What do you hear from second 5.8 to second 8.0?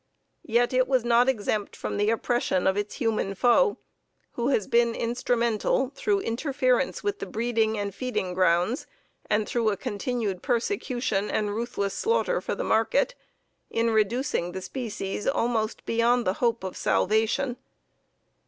through interference with the breeding and